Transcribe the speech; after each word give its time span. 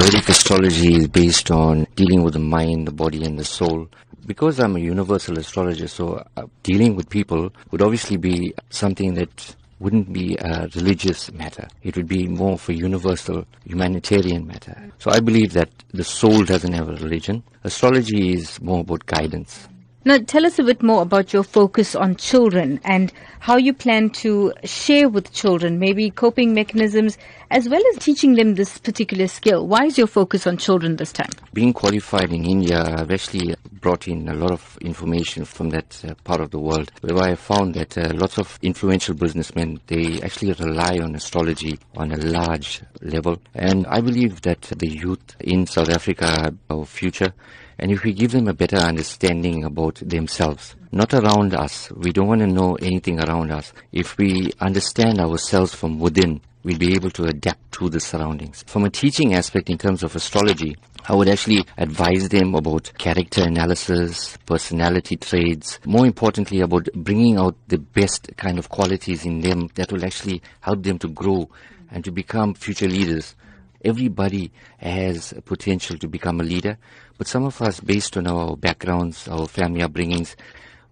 Vedic 0.00 0.30
astrology 0.30 0.94
is 0.94 1.08
based 1.08 1.50
on 1.50 1.86
dealing 1.94 2.22
with 2.22 2.32
the 2.32 2.38
mind, 2.40 2.88
the 2.88 2.90
body, 2.90 3.22
and 3.22 3.38
the 3.38 3.44
soul. 3.44 3.86
Because 4.24 4.58
I'm 4.58 4.74
a 4.76 4.78
universal 4.78 5.38
astrologer, 5.38 5.88
so 5.88 6.24
uh, 6.38 6.46
dealing 6.62 6.96
with 6.96 7.10
people 7.10 7.52
would 7.70 7.82
obviously 7.82 8.16
be 8.16 8.54
something 8.70 9.12
that 9.14 9.54
wouldn't 9.78 10.10
be 10.10 10.38
a 10.40 10.68
religious 10.74 11.30
matter. 11.32 11.68
It 11.82 11.96
would 11.96 12.08
be 12.08 12.26
more 12.26 12.56
for 12.56 12.72
universal 12.72 13.44
humanitarian 13.66 14.46
matter. 14.46 14.90
So 14.98 15.10
I 15.10 15.20
believe 15.20 15.52
that 15.52 15.68
the 15.92 16.04
soul 16.04 16.44
doesn't 16.44 16.72
have 16.72 16.88
a 16.88 16.92
religion. 16.92 17.42
Astrology 17.62 18.32
is 18.32 18.58
more 18.62 18.80
about 18.80 19.04
guidance. 19.04 19.68
Now, 20.02 20.16
tell 20.16 20.46
us 20.46 20.58
a 20.58 20.64
bit 20.64 20.82
more 20.82 21.02
about 21.02 21.34
your 21.34 21.42
focus 21.42 21.94
on 21.94 22.16
children 22.16 22.80
and 22.84 23.12
how 23.38 23.58
you 23.58 23.74
plan 23.74 24.08
to 24.10 24.54
share 24.64 25.10
with 25.10 25.30
children, 25.30 25.78
maybe 25.78 26.10
coping 26.10 26.54
mechanisms, 26.54 27.18
as 27.50 27.68
well 27.68 27.82
as 27.92 28.02
teaching 28.02 28.34
them 28.34 28.54
this 28.54 28.78
particular 28.78 29.26
skill. 29.26 29.66
Why 29.66 29.84
is 29.84 29.98
your 29.98 30.06
focus 30.06 30.46
on 30.46 30.56
children 30.56 30.96
this 30.96 31.12
time? 31.12 31.28
Being 31.52 31.74
qualified 31.74 32.32
in 32.32 32.46
India, 32.46 32.82
I've 32.82 33.10
actually 33.10 33.54
brought 33.80 34.08
in 34.08 34.28
a 34.28 34.34
lot 34.34 34.50
of 34.50 34.78
information 34.80 35.44
from 35.44 35.70
that 35.70 36.02
uh, 36.06 36.14
part 36.24 36.40
of 36.40 36.50
the 36.50 36.58
world, 36.58 36.90
where 37.00 37.18
I 37.18 37.34
found 37.34 37.74
that 37.74 37.96
uh, 37.96 38.12
lots 38.14 38.38
of 38.38 38.58
influential 38.62 39.14
businessmen, 39.14 39.80
they 39.86 40.20
actually 40.22 40.52
rely 40.52 40.98
on 41.02 41.14
astrology 41.14 41.78
on 41.96 42.12
a 42.12 42.16
large 42.16 42.82
level. 43.02 43.40
And 43.54 43.86
I 43.86 44.00
believe 44.00 44.42
that 44.42 44.62
the 44.62 44.88
youth 44.88 45.36
in 45.40 45.66
South 45.66 45.88
Africa 45.88 46.26
are 46.70 46.76
our 46.76 46.84
future. 46.84 47.32
And 47.78 47.90
if 47.90 48.04
we 48.04 48.12
give 48.12 48.32
them 48.32 48.48
a 48.48 48.54
better 48.54 48.76
understanding 48.76 49.64
about 49.64 49.96
themselves, 49.96 50.76
not 50.92 51.14
around 51.14 51.54
us, 51.54 51.90
we 51.92 52.12
don't 52.12 52.28
want 52.28 52.40
to 52.40 52.46
know 52.46 52.74
anything 52.74 53.20
around 53.20 53.50
us. 53.52 53.72
If 53.92 54.18
we 54.18 54.50
understand 54.60 55.18
ourselves 55.18 55.74
from 55.74 55.98
within, 55.98 56.42
we'll 56.62 56.78
be 56.78 56.94
able 56.94 57.10
to 57.12 57.24
adapt 57.24 57.69
to 57.80 57.88
the 57.88 57.98
surroundings. 57.98 58.62
From 58.66 58.84
a 58.84 58.90
teaching 58.90 59.32
aspect 59.32 59.70
in 59.70 59.78
terms 59.78 60.02
of 60.02 60.14
astrology, 60.14 60.76
I 61.08 61.14
would 61.14 61.30
actually 61.30 61.64
advise 61.78 62.28
them 62.28 62.54
about 62.54 62.92
character 62.98 63.42
analysis, 63.42 64.36
personality 64.44 65.16
traits, 65.16 65.80
more 65.86 66.04
importantly 66.04 66.60
about 66.60 66.90
bringing 66.94 67.38
out 67.38 67.56
the 67.68 67.78
best 67.78 68.36
kind 68.36 68.58
of 68.58 68.68
qualities 68.68 69.24
in 69.24 69.40
them 69.40 69.70
that 69.76 69.90
will 69.90 70.04
actually 70.04 70.42
help 70.60 70.82
them 70.82 70.98
to 70.98 71.08
grow 71.08 71.48
and 71.90 72.04
to 72.04 72.12
become 72.12 72.52
future 72.52 72.86
leaders. 72.86 73.34
Everybody 73.82 74.52
has 74.76 75.32
potential 75.46 75.96
to 75.96 76.06
become 76.06 76.38
a 76.38 76.44
leader, 76.44 76.76
but 77.16 77.28
some 77.28 77.44
of 77.46 77.62
us, 77.62 77.80
based 77.80 78.14
on 78.18 78.26
our 78.26 78.58
backgrounds, 78.58 79.26
our 79.26 79.48
family 79.48 79.80
upbringings, 79.80 80.36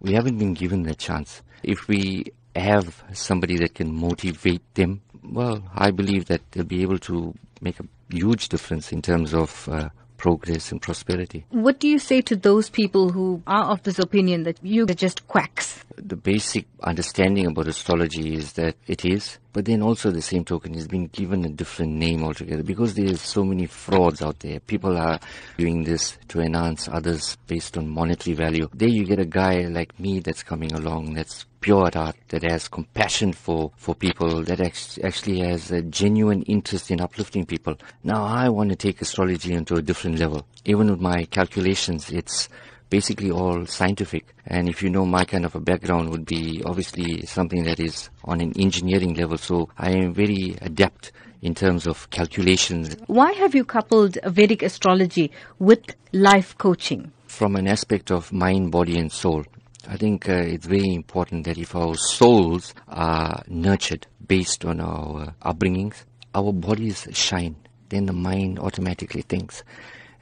we 0.00 0.14
haven't 0.14 0.38
been 0.38 0.54
given 0.54 0.84
that 0.84 0.96
chance. 0.96 1.42
If 1.62 1.86
we 1.86 2.32
have 2.56 3.04
somebody 3.12 3.58
that 3.58 3.74
can 3.74 3.94
motivate 3.94 4.62
them, 4.74 5.02
well, 5.22 5.62
I 5.74 5.90
believe 5.90 6.26
that 6.26 6.40
they'll 6.52 6.64
be 6.64 6.82
able 6.82 6.98
to 7.00 7.34
make 7.60 7.80
a 7.80 7.84
huge 8.10 8.48
difference 8.48 8.92
in 8.92 9.02
terms 9.02 9.34
of 9.34 9.68
uh, 9.68 9.88
progress 10.16 10.72
and 10.72 10.82
prosperity. 10.82 11.46
What 11.50 11.78
do 11.78 11.88
you 11.88 11.98
say 11.98 12.20
to 12.22 12.36
those 12.36 12.68
people 12.68 13.10
who 13.10 13.42
are 13.46 13.66
of 13.66 13.82
this 13.84 13.98
opinion 13.98 14.42
that 14.42 14.58
you 14.62 14.84
are 14.84 14.94
just 14.94 15.26
quacks? 15.28 15.84
The 15.96 16.16
basic 16.16 16.66
understanding 16.82 17.46
about 17.46 17.68
astrology 17.68 18.34
is 18.34 18.52
that 18.54 18.76
it 18.86 19.04
is, 19.04 19.38
but 19.58 19.64
then 19.64 19.82
also 19.82 20.12
the 20.12 20.22
same 20.22 20.44
token 20.44 20.72
has 20.74 20.86
been 20.86 21.08
given 21.08 21.44
a 21.44 21.48
different 21.48 21.92
name 21.92 22.22
altogether 22.22 22.62
because 22.62 22.94
there's 22.94 23.20
so 23.20 23.42
many 23.42 23.66
frauds 23.66 24.22
out 24.22 24.38
there. 24.38 24.60
People 24.60 24.96
are 24.96 25.18
doing 25.56 25.82
this 25.82 26.16
to 26.28 26.38
enhance 26.38 26.86
others 26.86 27.36
based 27.48 27.76
on 27.76 27.88
monetary 27.88 28.36
value. 28.36 28.68
There 28.72 28.88
you 28.88 29.04
get 29.04 29.18
a 29.18 29.24
guy 29.24 29.62
like 29.62 29.98
me 29.98 30.20
that's 30.20 30.44
coming 30.44 30.72
along 30.74 31.14
that's 31.14 31.44
pure 31.60 31.88
at 31.88 31.94
heart, 31.94 32.14
that 32.28 32.48
has 32.48 32.68
compassion 32.68 33.32
for, 33.32 33.72
for 33.76 33.96
people, 33.96 34.44
that 34.44 34.60
actually 34.60 35.40
has 35.40 35.72
a 35.72 35.82
genuine 35.82 36.42
interest 36.42 36.92
in 36.92 37.00
uplifting 37.00 37.44
people. 37.44 37.76
Now 38.04 38.22
I 38.26 38.50
want 38.50 38.70
to 38.70 38.76
take 38.76 39.02
astrology 39.02 39.54
into 39.54 39.74
a 39.74 39.82
different 39.82 40.20
level. 40.20 40.46
Even 40.66 40.88
with 40.88 41.00
my 41.00 41.24
calculations, 41.24 42.10
it's 42.10 42.48
basically 42.90 43.30
all 43.30 43.66
scientific. 43.66 44.34
And 44.46 44.68
if 44.68 44.82
you 44.82 44.90
know 44.90 45.04
my 45.04 45.24
kind 45.24 45.44
of 45.44 45.54
a 45.54 45.60
background 45.60 46.10
would 46.10 46.24
be 46.24 46.62
obviously 46.64 47.26
something 47.26 47.64
that 47.64 47.80
is 47.80 48.10
on 48.24 48.40
an 48.40 48.52
engineering 48.58 49.14
level. 49.14 49.38
So 49.38 49.68
I 49.78 49.90
am 49.90 50.14
very 50.14 50.56
adept 50.60 51.12
in 51.42 51.54
terms 51.54 51.86
of 51.86 52.10
calculations. 52.10 52.96
Why 53.06 53.32
have 53.32 53.54
you 53.54 53.64
coupled 53.64 54.18
Vedic 54.24 54.62
astrology 54.62 55.30
with 55.58 55.94
life 56.12 56.56
coaching? 56.58 57.12
From 57.26 57.56
an 57.56 57.68
aspect 57.68 58.10
of 58.10 58.32
mind, 58.32 58.72
body 58.72 58.98
and 58.98 59.12
soul. 59.12 59.44
I 59.86 59.96
think 59.96 60.28
uh, 60.28 60.32
it's 60.34 60.66
very 60.66 60.92
important 60.94 61.44
that 61.44 61.56
if 61.56 61.74
our 61.74 61.94
souls 61.94 62.74
are 62.88 63.42
nurtured 63.46 64.06
based 64.26 64.64
on 64.64 64.80
our 64.80 65.34
upbringings, 65.42 66.04
our 66.34 66.52
bodies 66.52 67.06
shine. 67.12 67.56
Then 67.88 68.06
the 68.06 68.12
mind 68.12 68.58
automatically 68.58 69.22
thinks. 69.22 69.62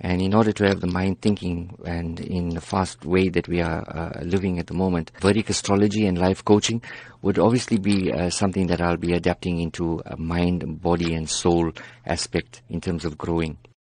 And 0.00 0.20
in 0.20 0.34
order 0.34 0.52
to 0.52 0.66
have 0.68 0.80
the 0.80 0.86
mind 0.86 1.22
thinking 1.22 1.76
and 1.84 2.20
in 2.20 2.50
the 2.50 2.60
fast 2.60 3.04
way 3.04 3.28
that 3.30 3.48
we 3.48 3.62
are 3.62 3.82
uh, 3.88 4.20
living 4.22 4.58
at 4.58 4.66
the 4.66 4.74
moment, 4.74 5.10
Vedic 5.20 5.48
astrology 5.48 6.06
and 6.06 6.18
life 6.18 6.44
coaching 6.44 6.82
would 7.22 7.38
obviously 7.38 7.78
be 7.78 8.12
uh, 8.12 8.28
something 8.30 8.66
that 8.66 8.80
I'll 8.80 8.98
be 8.98 9.14
adapting 9.14 9.60
into 9.60 10.02
a 10.04 10.16
mind, 10.16 10.82
body 10.82 11.14
and 11.14 11.28
soul 11.28 11.72
aspect 12.04 12.62
in 12.68 12.80
terms 12.80 13.04
of 13.04 13.16
growing. 13.16 13.56